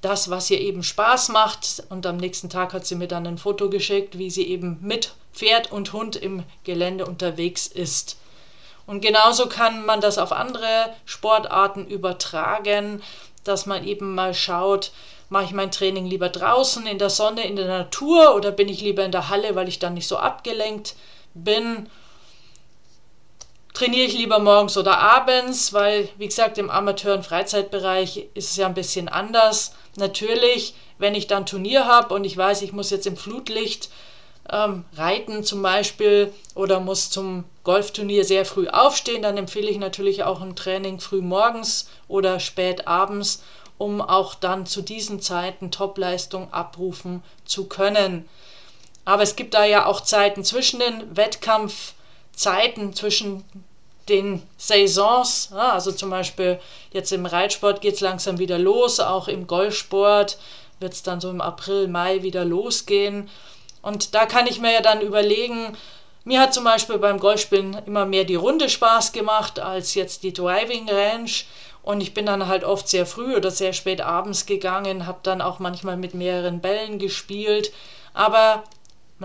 das, 0.00 0.30
was 0.30 0.50
ihr 0.50 0.60
eben 0.60 0.82
Spaß 0.82 1.28
macht. 1.28 1.82
Und 1.90 2.06
am 2.06 2.16
nächsten 2.16 2.48
Tag 2.48 2.72
hat 2.72 2.86
sie 2.86 2.94
mir 2.94 3.08
dann 3.08 3.26
ein 3.26 3.38
Foto 3.38 3.68
geschickt, 3.68 4.18
wie 4.18 4.30
sie 4.30 4.46
eben 4.46 4.78
mit 4.80 5.14
Pferd 5.32 5.70
und 5.72 5.92
Hund 5.92 6.16
im 6.16 6.42
Gelände 6.64 7.06
unterwegs 7.06 7.66
ist. 7.66 8.18
Und 8.86 9.02
genauso 9.02 9.46
kann 9.46 9.84
man 9.84 10.00
das 10.00 10.18
auf 10.18 10.32
andere 10.32 10.92
Sportarten 11.04 11.86
übertragen, 11.86 13.02
dass 13.44 13.66
man 13.66 13.86
eben 13.86 14.14
mal 14.14 14.34
schaut, 14.34 14.92
mache 15.28 15.44
ich 15.44 15.52
mein 15.52 15.70
Training 15.70 16.06
lieber 16.06 16.28
draußen 16.28 16.86
in 16.86 16.98
der 16.98 17.10
Sonne, 17.10 17.46
in 17.46 17.56
der 17.56 17.68
Natur 17.68 18.34
oder 18.34 18.50
bin 18.50 18.68
ich 18.68 18.80
lieber 18.80 19.04
in 19.04 19.12
der 19.12 19.28
Halle, 19.28 19.54
weil 19.54 19.68
ich 19.68 19.78
dann 19.78 19.94
nicht 19.94 20.08
so 20.08 20.16
abgelenkt 20.16 20.96
bin 21.34 21.88
trainiere 23.80 24.06
ich 24.06 24.12
lieber 24.12 24.40
morgens 24.40 24.76
oder 24.76 24.98
abends, 24.98 25.72
weil, 25.72 26.10
wie 26.18 26.26
gesagt, 26.26 26.58
im 26.58 26.68
Amateur- 26.68 27.14
und 27.14 27.24
Freizeitbereich 27.24 28.28
ist 28.34 28.50
es 28.50 28.56
ja 28.56 28.66
ein 28.66 28.74
bisschen 28.74 29.08
anders. 29.08 29.74
Natürlich, 29.96 30.74
wenn 30.98 31.14
ich 31.14 31.28
dann 31.28 31.46
Turnier 31.46 31.86
habe 31.86 32.12
und 32.12 32.24
ich 32.24 32.36
weiß, 32.36 32.60
ich 32.60 32.74
muss 32.74 32.90
jetzt 32.90 33.06
im 33.06 33.16
Flutlicht 33.16 33.88
ähm, 34.52 34.84
reiten 34.98 35.44
zum 35.44 35.62
Beispiel 35.62 36.30
oder 36.54 36.78
muss 36.78 37.08
zum 37.08 37.44
Golfturnier 37.64 38.26
sehr 38.26 38.44
früh 38.44 38.68
aufstehen, 38.68 39.22
dann 39.22 39.38
empfehle 39.38 39.70
ich 39.70 39.78
natürlich 39.78 40.24
auch 40.24 40.42
ein 40.42 40.56
Training 40.56 41.00
früh 41.00 41.22
morgens 41.22 41.88
oder 42.06 42.38
spät 42.38 42.86
abends, 42.86 43.42
um 43.78 44.02
auch 44.02 44.34
dann 44.34 44.66
zu 44.66 44.82
diesen 44.82 45.22
Zeiten 45.22 45.70
Topleistung 45.70 46.52
abrufen 46.52 47.22
zu 47.46 47.64
können. 47.64 48.28
Aber 49.06 49.22
es 49.22 49.36
gibt 49.36 49.54
da 49.54 49.64
ja 49.64 49.86
auch 49.86 50.02
Zeiten 50.02 50.44
zwischen 50.44 50.80
den 50.80 51.16
Wettkampfzeiten, 51.16 52.92
zwischen 52.92 53.42
den 54.10 54.42
Saisons, 54.58 55.52
also 55.52 55.92
zum 55.92 56.10
Beispiel 56.10 56.60
jetzt 56.92 57.12
im 57.12 57.24
Reitsport 57.24 57.80
geht 57.80 57.94
es 57.94 58.00
langsam 58.00 58.38
wieder 58.38 58.58
los, 58.58 59.00
auch 59.00 59.28
im 59.28 59.46
Golfsport 59.46 60.38
wird 60.80 60.92
es 60.92 61.02
dann 61.02 61.20
so 61.20 61.30
im 61.30 61.40
April, 61.40 61.88
Mai 61.88 62.22
wieder 62.22 62.44
losgehen. 62.44 63.30
Und 63.82 64.14
da 64.14 64.26
kann 64.26 64.46
ich 64.46 64.60
mir 64.60 64.72
ja 64.72 64.80
dann 64.80 65.00
überlegen, 65.00 65.76
mir 66.24 66.40
hat 66.40 66.52
zum 66.52 66.64
Beispiel 66.64 66.98
beim 66.98 67.18
Golfspielen 67.18 67.78
immer 67.86 68.04
mehr 68.04 68.24
die 68.24 68.34
Runde 68.34 68.68
Spaß 68.68 69.12
gemacht 69.12 69.58
als 69.58 69.94
jetzt 69.94 70.22
die 70.22 70.32
Driving 70.32 70.88
Range. 70.88 71.30
Und 71.82 72.02
ich 72.02 72.12
bin 72.12 72.26
dann 72.26 72.46
halt 72.46 72.64
oft 72.64 72.88
sehr 72.88 73.06
früh 73.06 73.34
oder 73.34 73.50
sehr 73.50 73.72
spät 73.72 74.02
abends 74.02 74.44
gegangen, 74.44 75.06
habe 75.06 75.20
dann 75.22 75.40
auch 75.40 75.60
manchmal 75.60 75.96
mit 75.96 76.14
mehreren 76.14 76.60
Bällen 76.60 76.98
gespielt. 76.98 77.72
Aber 78.12 78.64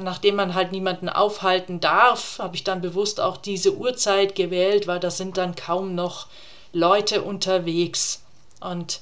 nachdem 0.03 0.35
man 0.35 0.53
halt 0.53 0.71
niemanden 0.71 1.07
aufhalten 1.07 1.79
darf, 1.79 2.39
habe 2.39 2.55
ich 2.55 2.63
dann 2.63 2.81
bewusst 2.81 3.21
auch 3.21 3.37
diese 3.37 3.75
Uhrzeit 3.75 4.35
gewählt, 4.35 4.87
weil 4.87 4.99
da 4.99 5.09
sind 5.09 5.37
dann 5.37 5.55
kaum 5.55 5.95
noch 5.95 6.27
Leute 6.73 7.21
unterwegs. 7.21 8.23
Und 8.59 8.99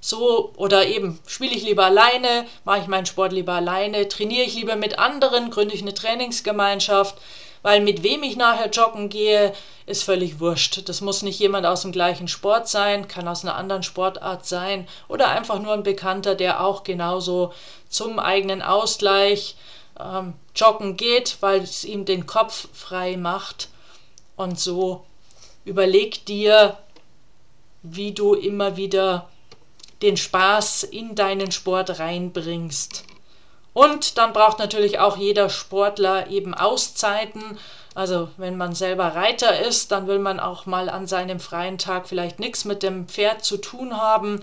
so 0.00 0.52
oder 0.56 0.86
eben 0.86 1.20
spiele 1.26 1.54
ich 1.54 1.62
lieber 1.62 1.84
alleine, 1.84 2.46
mache 2.64 2.80
ich 2.80 2.86
meinen 2.86 3.06
Sport 3.06 3.32
lieber 3.32 3.52
alleine, 3.52 4.08
trainiere 4.08 4.46
ich 4.46 4.54
lieber 4.54 4.76
mit 4.76 4.98
anderen, 4.98 5.50
gründe 5.50 5.74
ich 5.74 5.82
eine 5.82 5.94
Trainingsgemeinschaft, 5.94 7.16
weil 7.62 7.80
mit 7.80 8.02
wem 8.02 8.22
ich 8.22 8.36
nachher 8.36 8.70
joggen 8.70 9.10
gehe, 9.10 9.52
ist 9.90 10.04
völlig 10.04 10.40
wurscht. 10.40 10.88
Das 10.88 11.00
muss 11.00 11.22
nicht 11.22 11.38
jemand 11.38 11.66
aus 11.66 11.82
dem 11.82 11.92
gleichen 11.92 12.28
Sport 12.28 12.68
sein, 12.68 13.08
kann 13.08 13.28
aus 13.28 13.44
einer 13.44 13.56
anderen 13.56 13.82
Sportart 13.82 14.46
sein 14.46 14.88
oder 15.08 15.28
einfach 15.28 15.58
nur 15.60 15.74
ein 15.74 15.82
Bekannter, 15.82 16.34
der 16.34 16.64
auch 16.64 16.84
genauso 16.84 17.52
zum 17.88 18.18
eigenen 18.18 18.62
Ausgleich 18.62 19.56
ähm, 19.98 20.34
joggen 20.54 20.96
geht, 20.96 21.38
weil 21.40 21.62
es 21.62 21.84
ihm 21.84 22.04
den 22.04 22.26
Kopf 22.26 22.68
frei 22.72 23.16
macht. 23.16 23.68
Und 24.36 24.58
so 24.58 25.04
überleg 25.64 26.24
dir, 26.24 26.78
wie 27.82 28.12
du 28.12 28.34
immer 28.34 28.76
wieder 28.76 29.28
den 30.02 30.16
Spaß 30.16 30.84
in 30.84 31.14
deinen 31.14 31.50
Sport 31.50 31.98
reinbringst. 31.98 33.04
Und 33.72 34.18
dann 34.18 34.32
braucht 34.32 34.58
natürlich 34.58 34.98
auch 34.98 35.16
jeder 35.16 35.48
Sportler 35.48 36.28
eben 36.28 36.54
Auszeiten. 36.54 37.58
Also 37.94 38.28
wenn 38.36 38.56
man 38.56 38.74
selber 38.74 39.14
Reiter 39.14 39.60
ist, 39.60 39.92
dann 39.92 40.06
will 40.06 40.18
man 40.18 40.40
auch 40.40 40.66
mal 40.66 40.88
an 40.88 41.06
seinem 41.06 41.40
freien 41.40 41.78
Tag 41.78 42.08
vielleicht 42.08 42.38
nichts 42.40 42.64
mit 42.64 42.82
dem 42.82 43.06
Pferd 43.06 43.44
zu 43.44 43.56
tun 43.56 43.96
haben. 43.96 44.42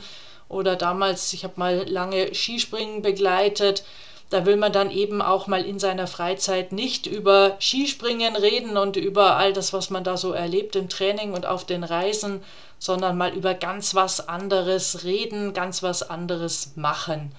Oder 0.49 0.75
damals, 0.75 1.33
ich 1.33 1.43
habe 1.43 1.55
mal 1.57 1.89
lange 1.89 2.33
Skispringen 2.33 3.01
begleitet, 3.01 3.83
da 4.29 4.45
will 4.45 4.57
man 4.57 4.73
dann 4.73 4.91
eben 4.91 5.21
auch 5.21 5.47
mal 5.47 5.63
in 5.65 5.79
seiner 5.79 6.07
Freizeit 6.07 6.73
nicht 6.73 7.05
über 7.05 7.55
Skispringen 7.59 8.35
reden 8.35 8.75
und 8.75 8.97
über 8.97 9.37
all 9.37 9.53
das, 9.53 9.71
was 9.71 9.89
man 9.89 10.03
da 10.03 10.17
so 10.17 10.33
erlebt 10.33 10.75
im 10.75 10.89
Training 10.89 11.33
und 11.33 11.45
auf 11.45 11.65
den 11.65 11.85
Reisen, 11.85 12.43
sondern 12.77 13.17
mal 13.17 13.33
über 13.33 13.53
ganz 13.53 13.95
was 13.95 14.27
anderes 14.27 15.05
reden, 15.05 15.53
ganz 15.53 15.81
was 15.81 16.09
anderes 16.09 16.73
machen, 16.75 17.31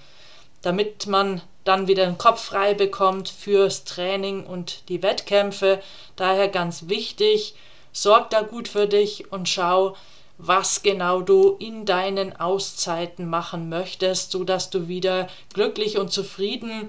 damit 0.63 1.07
man 1.07 1.43
dann 1.69 1.87
wieder 1.87 2.07
den 2.07 2.19
Kopf 2.19 2.45
frei 2.45 2.75
bekommt 2.75 3.29
fürs 3.29 3.85
Training 3.85 4.47
und 4.47 4.89
die 4.89 5.03
Wettkämpfe. 5.03 5.81
Daher 6.17 6.49
ganz 6.49 6.89
wichtig, 6.89 7.55
sorg 7.93 8.31
da 8.31 8.41
gut 8.41 8.69
für 8.69 8.87
dich 8.87 9.31
und 9.31 9.49
schau, 9.49 9.95
was 10.39 10.83
genau 10.83 11.21
du 11.21 11.57
in 11.59 11.85
deinen 11.85 12.35
Auszeiten 12.39 13.29
machen 13.29 13.69
möchtest, 13.69 14.31
so 14.31 14.45
dass 14.45 14.71
du 14.71 14.89
wieder 14.89 15.29
glücklich 15.53 15.99
und 15.99 16.11
zufrieden 16.13 16.89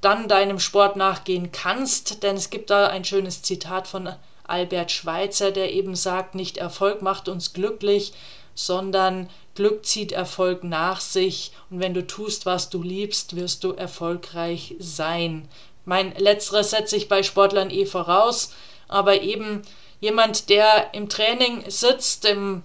dann 0.00 0.26
deinem 0.26 0.58
Sport 0.58 0.96
nachgehen 0.96 1.52
kannst, 1.52 2.22
denn 2.22 2.36
es 2.36 2.50
gibt 2.50 2.70
da 2.70 2.88
ein 2.88 3.04
schönes 3.04 3.42
Zitat 3.42 3.86
von 3.86 4.12
Albert 4.44 4.90
Schweitzer, 4.90 5.52
der 5.52 5.72
eben 5.72 5.94
sagt, 5.94 6.34
nicht 6.34 6.56
Erfolg 6.56 7.02
macht 7.02 7.28
uns 7.28 7.52
glücklich, 7.52 8.12
sondern 8.54 9.28
Glück 9.54 9.84
zieht 9.84 10.12
Erfolg 10.12 10.64
nach 10.64 11.00
sich 11.00 11.52
und 11.70 11.80
wenn 11.80 11.94
du 11.94 12.06
tust, 12.06 12.46
was 12.46 12.70
du 12.70 12.82
liebst, 12.82 13.36
wirst 13.36 13.64
du 13.64 13.72
erfolgreich 13.72 14.74
sein. 14.78 15.48
Mein 15.84 16.14
letzteres 16.16 16.70
setze 16.70 16.96
ich 16.96 17.08
bei 17.08 17.22
Sportlern 17.22 17.70
eh 17.70 17.86
voraus, 17.86 18.54
aber 18.88 19.22
eben 19.22 19.62
jemand, 20.00 20.48
der 20.48 20.94
im 20.94 21.08
Training 21.08 21.64
sitzt 21.68 22.24
im 22.24 22.62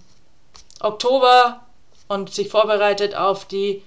Oktober 0.79 1.61
und 2.07 2.33
sich 2.33 2.49
vorbereitet 2.49 3.15
auf 3.15 3.45
die 3.45 3.81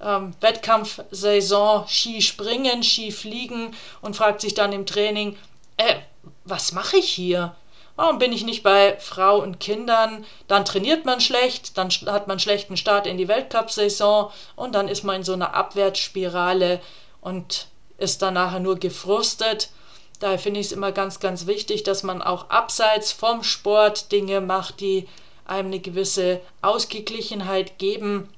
ähm, 0.00 0.34
Wettkampfsaison 0.40 1.86
Skispringen, 1.86 2.82
Skifliegen 2.82 3.74
und 4.02 4.16
fragt 4.16 4.40
sich 4.40 4.54
dann 4.54 4.72
im 4.72 4.86
Training, 4.86 5.36
äh, 5.76 5.96
was 6.44 6.72
mache 6.72 6.96
ich 6.98 7.10
hier? 7.10 7.54
Warum 7.96 8.18
bin 8.18 8.32
ich 8.32 8.44
nicht 8.44 8.62
bei 8.62 8.96
Frau 8.98 9.40
und 9.40 9.60
Kindern? 9.60 10.24
Dann 10.48 10.64
trainiert 10.64 11.04
man 11.04 11.20
schlecht, 11.20 11.78
dann 11.78 11.90
hat 11.90 12.26
man 12.26 12.40
schlechten 12.40 12.76
Start 12.76 13.06
in 13.06 13.18
die 13.18 13.28
Weltcup-Saison 13.28 14.32
und 14.56 14.74
dann 14.74 14.88
ist 14.88 15.04
man 15.04 15.16
in 15.16 15.22
so 15.22 15.32
einer 15.32 15.54
Abwärtsspirale 15.54 16.80
und 17.20 17.68
ist 17.98 18.22
dann 18.22 18.34
nachher 18.34 18.60
nur 18.60 18.76
gefrustet. 18.76 19.70
Daher 20.18 20.38
finde 20.38 20.60
ich 20.60 20.66
es 20.66 20.72
immer 20.72 20.90
ganz, 20.90 21.20
ganz 21.20 21.46
wichtig, 21.46 21.84
dass 21.84 22.02
man 22.02 22.22
auch 22.22 22.50
abseits 22.50 23.12
vom 23.12 23.42
Sport 23.42 24.10
Dinge 24.10 24.40
macht, 24.40 24.80
die 24.80 25.08
einem 25.44 25.68
eine 25.68 25.80
gewisse 25.80 26.40
Ausgeglichenheit 26.62 27.78
geben, 27.78 28.28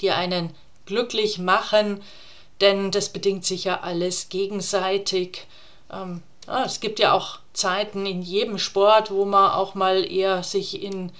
die 0.00 0.10
einen 0.10 0.54
glücklich 0.84 1.38
machen, 1.38 2.02
denn 2.60 2.90
das 2.90 3.10
bedingt 3.10 3.44
sich 3.44 3.64
ja 3.64 3.80
alles 3.80 4.28
gegenseitig. 4.28 5.46
Ähm, 5.90 6.22
ja, 6.46 6.64
es 6.64 6.80
gibt 6.80 6.98
ja 6.98 7.12
auch 7.12 7.38
Zeiten 7.52 8.06
in 8.06 8.22
jedem 8.22 8.58
Sport, 8.58 9.10
wo 9.10 9.24
man 9.24 9.50
auch 9.52 9.74
mal 9.74 10.10
eher 10.10 10.42
sich 10.42 10.82
in, 10.82 11.12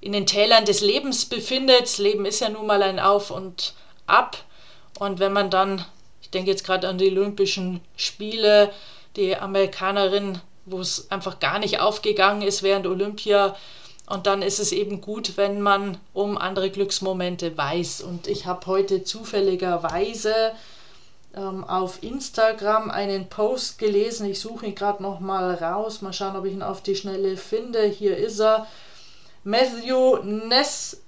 in 0.00 0.12
den 0.12 0.26
Tälern 0.26 0.64
des 0.64 0.80
Lebens 0.80 1.24
befindet. 1.24 1.82
Das 1.82 1.98
Leben 1.98 2.26
ist 2.26 2.40
ja 2.40 2.48
nun 2.48 2.66
mal 2.66 2.82
ein 2.82 3.00
Auf 3.00 3.30
und 3.30 3.74
Ab. 4.06 4.36
Und 4.98 5.18
wenn 5.18 5.32
man 5.32 5.50
dann, 5.50 5.84
ich 6.20 6.30
denke 6.30 6.50
jetzt 6.50 6.64
gerade 6.64 6.88
an 6.88 6.98
die 6.98 7.08
Olympischen 7.10 7.80
Spiele, 7.96 8.70
die 9.16 9.36
Amerikanerin, 9.36 10.40
wo 10.66 10.80
es 10.80 11.10
einfach 11.10 11.40
gar 11.40 11.58
nicht 11.58 11.80
aufgegangen 11.80 12.42
ist 12.42 12.62
während 12.62 12.86
Olympia. 12.86 13.56
Und 14.06 14.26
dann 14.26 14.42
ist 14.42 14.58
es 14.58 14.72
eben 14.72 15.00
gut, 15.00 15.36
wenn 15.36 15.62
man 15.62 15.96
um 16.12 16.36
andere 16.36 16.70
Glücksmomente 16.70 17.56
weiß. 17.56 18.02
Und 18.02 18.26
ich 18.26 18.46
habe 18.46 18.66
heute 18.66 19.04
zufälligerweise 19.04 20.52
ähm, 21.34 21.64
auf 21.64 22.02
Instagram 22.02 22.90
einen 22.90 23.28
Post 23.28 23.78
gelesen. 23.78 24.26
Ich 24.26 24.40
suche 24.40 24.66
ihn 24.66 24.74
gerade 24.74 25.02
noch 25.02 25.20
mal 25.20 25.54
raus. 25.54 26.02
Mal 26.02 26.12
schauen, 26.12 26.36
ob 26.36 26.44
ich 26.44 26.52
ihn 26.52 26.62
auf 26.62 26.82
die 26.82 26.96
Schnelle 26.96 27.36
finde. 27.36 27.82
Hier 27.84 28.16
ist 28.16 28.40
er. 28.40 28.66
Matthew 29.44 30.18
Nesmith 30.24 30.98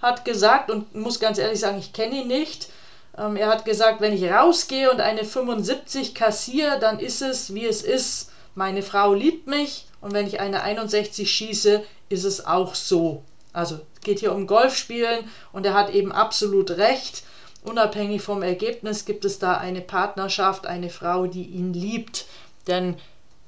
hat 0.00 0.24
gesagt, 0.24 0.70
und 0.70 0.94
muss 0.94 1.20
ganz 1.20 1.38
ehrlich 1.38 1.60
sagen, 1.60 1.78
ich 1.78 1.92
kenne 1.92 2.22
ihn 2.22 2.28
nicht, 2.28 2.70
ähm, 3.18 3.36
er 3.36 3.48
hat 3.48 3.64
gesagt, 3.64 4.00
wenn 4.00 4.12
ich 4.12 4.24
rausgehe 4.30 4.90
und 4.90 5.00
eine 5.00 5.24
75 5.24 6.14
kassiere, 6.14 6.78
dann 6.78 6.98
ist 7.00 7.20
es, 7.20 7.52
wie 7.54 7.66
es 7.66 7.82
ist. 7.82 8.30
Meine 8.54 8.82
Frau 8.82 9.12
liebt 9.12 9.46
mich 9.46 9.86
und 10.00 10.12
wenn 10.14 10.26
ich 10.26 10.40
eine 10.40 10.62
61 10.62 11.30
schieße, 11.30 11.84
ist 12.08 12.24
es 12.24 12.46
auch 12.46 12.74
so. 12.74 13.22
Also 13.52 13.80
es 13.94 14.00
geht 14.02 14.20
hier 14.20 14.32
um 14.32 14.46
Golfspielen 14.46 15.28
und 15.52 15.66
er 15.66 15.74
hat 15.74 15.90
eben 15.90 16.12
absolut 16.12 16.70
recht. 16.72 17.22
Unabhängig 17.62 18.22
vom 18.22 18.42
Ergebnis 18.42 19.04
gibt 19.04 19.24
es 19.24 19.38
da 19.38 19.56
eine 19.56 19.80
Partnerschaft, 19.80 20.66
eine 20.66 20.90
Frau, 20.90 21.26
die 21.26 21.44
ihn 21.44 21.72
liebt. 21.72 22.26
Denn 22.66 22.96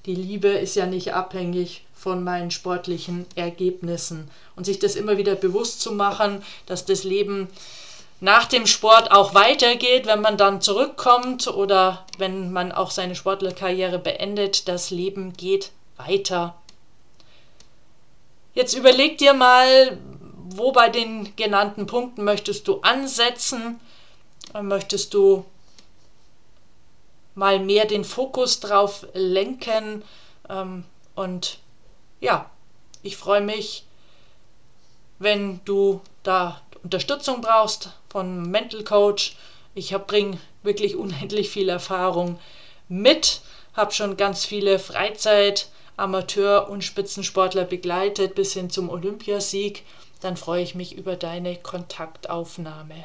die 0.06 0.14
Liebe 0.14 0.48
ist 0.48 0.74
ja 0.76 0.86
nicht 0.86 1.14
abhängig 1.14 1.84
von 1.94 2.24
meinen 2.24 2.50
sportlichen 2.50 3.26
Ergebnissen. 3.34 4.30
Und 4.56 4.64
sich 4.64 4.78
das 4.78 4.96
immer 4.96 5.18
wieder 5.18 5.34
bewusst 5.34 5.80
zu 5.80 5.92
machen, 5.92 6.42
dass 6.66 6.86
das 6.86 7.04
Leben 7.04 7.48
nach 8.20 8.46
dem 8.46 8.66
Sport 8.66 9.10
auch 9.12 9.34
weitergeht, 9.34 10.06
wenn 10.06 10.20
man 10.20 10.36
dann 10.36 10.60
zurückkommt 10.60 11.48
oder 11.48 12.04
wenn 12.18 12.52
man 12.52 12.72
auch 12.72 12.90
seine 12.90 13.14
Sportlerkarriere 13.14 13.98
beendet. 13.98 14.68
Das 14.68 14.90
Leben 14.90 15.32
geht 15.34 15.72
weiter. 15.96 16.54
Jetzt 18.54 18.74
überleg 18.74 19.18
dir 19.18 19.32
mal, 19.32 19.98
wo 20.48 20.72
bei 20.72 20.88
den 20.88 21.34
genannten 21.36 21.86
Punkten 21.86 22.24
möchtest 22.24 22.66
du 22.68 22.80
ansetzen? 22.80 23.80
Möchtest 24.52 25.14
du 25.14 25.44
mal 27.34 27.60
mehr 27.60 27.86
den 27.86 28.04
Fokus 28.04 28.60
drauf 28.60 29.06
lenken? 29.14 30.02
Ähm, 30.48 30.84
und 31.14 31.58
ja, 32.20 32.50
ich 33.02 33.16
freue 33.16 33.40
mich, 33.40 33.84
wenn 35.18 35.60
du 35.64 36.00
da 36.22 36.60
Unterstützung 36.82 37.40
brauchst 37.40 37.90
von 38.08 38.50
Mental 38.50 38.82
Coach. 38.82 39.36
Ich 39.74 39.94
bringe 40.06 40.38
wirklich 40.62 40.96
unendlich 40.96 41.50
viel 41.50 41.68
Erfahrung 41.68 42.38
mit, 42.88 43.42
habe 43.74 43.92
schon 43.92 44.16
ganz 44.16 44.44
viele 44.44 44.78
Freizeit, 44.78 45.68
Amateur- 45.96 46.68
und 46.68 46.82
Spitzensportler 46.82 47.64
begleitet 47.64 48.34
bis 48.34 48.54
hin 48.54 48.70
zum 48.70 48.90
Olympiasieg. 48.90 49.84
Dann 50.20 50.36
freue 50.36 50.62
ich 50.62 50.74
mich 50.74 50.96
über 50.96 51.16
deine 51.16 51.56
Kontaktaufnahme. 51.56 53.04